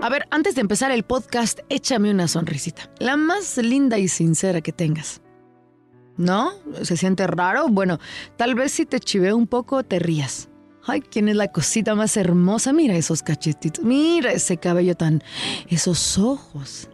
A 0.00 0.10
ver, 0.10 0.28
antes 0.30 0.54
de 0.54 0.60
empezar 0.60 0.92
el 0.92 1.02
podcast, 1.02 1.58
échame 1.68 2.12
una 2.12 2.28
sonrisita. 2.28 2.88
La 3.00 3.16
más 3.16 3.56
linda 3.56 3.98
y 3.98 4.06
sincera 4.06 4.60
que 4.60 4.70
tengas. 4.70 5.22
¿No? 6.16 6.52
¿Se 6.82 6.96
siente 6.96 7.26
raro? 7.26 7.66
Bueno, 7.68 7.98
tal 8.36 8.54
vez 8.54 8.70
si 8.70 8.86
te 8.86 9.00
chiveo 9.00 9.36
un 9.36 9.48
poco, 9.48 9.82
te 9.82 9.98
rías. 9.98 10.48
Ay, 10.86 11.00
¿quién 11.00 11.28
es 11.28 11.34
la 11.34 11.48
cosita 11.48 11.96
más 11.96 12.16
hermosa? 12.16 12.72
Mira 12.72 12.94
esos 12.94 13.24
cachetitos. 13.24 13.84
Mira 13.84 14.30
ese 14.30 14.56
cabello 14.56 14.94
tan... 14.96 15.20
Esos 15.68 16.16
ojos. 16.16 16.88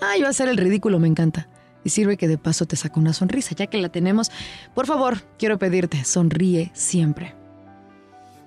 Ay, 0.00 0.22
va 0.22 0.30
a 0.30 0.32
ser 0.32 0.48
el 0.48 0.56
ridículo, 0.56 0.98
me 0.98 1.08
encanta. 1.08 1.50
Y 1.84 1.90
sirve 1.90 2.16
que 2.16 2.26
de 2.26 2.38
paso 2.38 2.64
te 2.64 2.76
saco 2.76 3.00
una 3.00 3.12
sonrisa, 3.12 3.54
ya 3.54 3.66
que 3.66 3.76
la 3.76 3.90
tenemos. 3.90 4.30
Por 4.74 4.86
favor, 4.86 5.22
quiero 5.38 5.58
pedirte, 5.58 6.04
sonríe 6.04 6.70
siempre. 6.72 7.34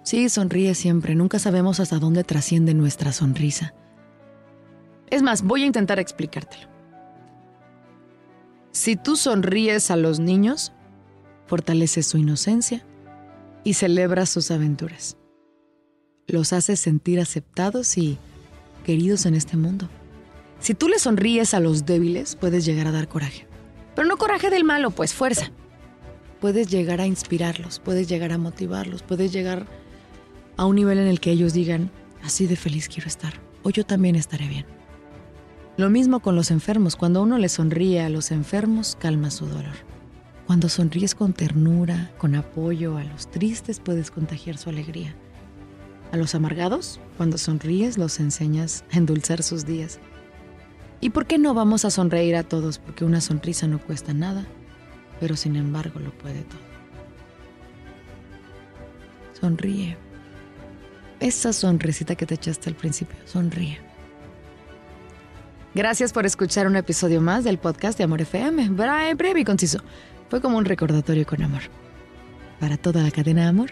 Sí, 0.01 0.29
sonríe 0.29 0.73
siempre. 0.73 1.13
Nunca 1.13 1.37
sabemos 1.37 1.79
hasta 1.79 1.99
dónde 1.99 2.23
trasciende 2.23 2.73
nuestra 2.73 3.13
sonrisa. 3.13 3.75
Es 5.13 5.21
más, 5.21 5.43
voy 5.43 5.61
a 5.61 5.67
intentar 5.67 5.99
explicártelo. 5.99 6.67
Si 8.71 8.95
tú 8.95 9.15
sonríes 9.15 9.91
a 9.91 9.95
los 9.95 10.19
niños, 10.19 10.71
fortaleces 11.45 12.07
su 12.07 12.17
inocencia 12.17 12.83
y 13.63 13.75
celebras 13.75 14.29
sus 14.29 14.49
aventuras. 14.49 15.15
Los 16.25 16.51
haces 16.51 16.79
sentir 16.79 17.19
aceptados 17.19 17.95
y 17.99 18.17
queridos 18.87 19.27
en 19.27 19.35
este 19.35 19.55
mundo. 19.55 19.87
Si 20.59 20.73
tú 20.73 20.89
le 20.89 20.97
sonríes 20.97 21.53
a 21.53 21.59
los 21.59 21.85
débiles, 21.85 22.35
puedes 22.35 22.65
llegar 22.65 22.87
a 22.87 22.91
dar 22.91 23.07
coraje. 23.07 23.45
Pero 23.93 24.07
no 24.07 24.17
coraje 24.17 24.49
del 24.49 24.63
malo, 24.63 24.89
pues 24.89 25.13
fuerza. 25.13 25.51
Puedes 26.41 26.69
llegar 26.69 27.01
a 27.01 27.05
inspirarlos, 27.05 27.77
puedes 27.77 28.07
llegar 28.09 28.31
a 28.31 28.39
motivarlos, 28.39 29.03
puedes 29.03 29.31
llegar 29.31 29.67
a 30.57 30.65
un 30.65 30.75
nivel 30.75 30.97
en 30.97 31.07
el 31.07 31.19
que 31.19 31.29
ellos 31.29 31.53
digan, 31.53 31.91
así 32.23 32.47
de 32.47 32.55
feliz 32.55 32.89
quiero 32.89 33.07
estar, 33.07 33.33
o 33.61 33.69
yo 33.69 33.85
también 33.85 34.15
estaré 34.15 34.47
bien. 34.47 34.65
Lo 35.75 35.89
mismo 35.89 36.19
con 36.19 36.35
los 36.35 36.51
enfermos. 36.51 36.95
Cuando 36.95 37.23
uno 37.23 37.39
le 37.39 37.49
sonríe 37.49 38.01
a 38.01 38.09
los 38.09 38.29
enfermos, 38.29 38.95
calma 38.99 39.31
su 39.31 39.47
dolor. 39.47 39.73
Cuando 40.45 40.69
sonríes 40.69 41.15
con 41.15 41.33
ternura, 41.33 42.11
con 42.19 42.35
apoyo 42.35 42.97
a 42.97 43.03
los 43.03 43.31
tristes, 43.31 43.79
puedes 43.79 44.11
contagiar 44.11 44.57
su 44.57 44.69
alegría. 44.69 45.15
A 46.11 46.17
los 46.17 46.35
amargados, 46.35 46.99
cuando 47.17 47.39
sonríes, 47.39 47.97
los 47.97 48.19
enseñas 48.19 48.83
a 48.91 48.97
endulzar 48.97 49.41
sus 49.41 49.65
días. 49.65 49.97
¿Y 51.01 51.09
por 51.09 51.25
qué 51.25 51.39
no 51.39 51.55
vamos 51.55 51.85
a 51.85 51.89
sonreír 51.89 52.35
a 52.35 52.43
todos? 52.43 52.77
Porque 52.77 53.03
una 53.03 53.19
sonrisa 53.19 53.65
no 53.65 53.79
cuesta 53.79 54.13
nada, 54.13 54.45
pero 55.19 55.35
sin 55.35 55.55
embargo 55.55 55.99
lo 55.99 56.11
puede 56.11 56.43
todo. 56.43 56.61
Sonríe. 59.41 59.97
Esa 61.19 61.51
sonrisita 61.51 62.13
que 62.13 62.27
te 62.27 62.35
echaste 62.35 62.69
al 62.69 62.75
principio, 62.75 63.17
sonríe. 63.25 63.92
Gracias 65.75 66.13
por 66.13 66.27
escuchar 66.27 66.67
un 66.67 66.75
episodio 66.75 67.19
más 67.19 67.43
del 67.43 67.57
podcast 67.57 67.97
de 67.97 68.03
Amor 68.03 68.21
FM. 68.21 68.69
Breve, 68.69 69.15
breve 69.15 69.39
y 69.39 69.43
conciso. 69.43 69.79
Fue 70.29 70.39
como 70.39 70.57
un 70.57 70.65
recordatorio 70.65 71.25
con 71.25 71.41
amor. 71.41 71.61
Para 72.59 72.77
toda 72.77 73.01
la 73.01 73.09
cadena 73.09 73.47
Amor, 73.47 73.71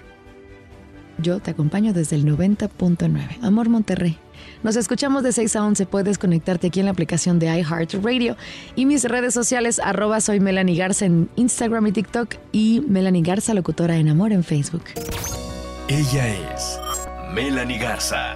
yo 1.19 1.39
te 1.39 1.51
acompaño 1.51 1.93
desde 1.93 2.15
el 2.15 2.25
90.9. 2.25 3.43
Amor 3.43 3.69
Monterrey. 3.69 4.17
Nos 4.63 4.77
escuchamos 4.77 5.21
de 5.21 5.31
6 5.31 5.55
a 5.55 5.63
11. 5.63 5.85
Puedes 5.85 6.17
conectarte 6.17 6.67
aquí 6.67 6.79
en 6.79 6.87
la 6.87 6.91
aplicación 6.91 7.37
de 7.37 7.55
iHeartRadio 7.59 8.35
y 8.75 8.87
mis 8.87 9.03
redes 9.03 9.35
sociales 9.35 9.79
arroba 9.79 10.21
soy 10.21 10.39
Melanie 10.39 10.75
Garza 10.75 11.05
en 11.05 11.29
Instagram 11.35 11.85
y 11.85 11.91
TikTok 11.91 12.35
y 12.51 12.83
Melanie 12.87 13.21
Garza, 13.21 13.53
locutora 13.53 13.97
en 13.97 14.09
Amor 14.09 14.31
en 14.31 14.43
Facebook. 14.43 14.85
Ella 15.87 16.53
es 16.55 16.79
Melanie 17.35 17.77
Garza 17.77 18.35